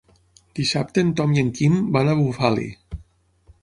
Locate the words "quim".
1.59-1.79